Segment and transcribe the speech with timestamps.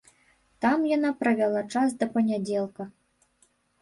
[0.65, 2.83] Там яна правяла час да панядзелка.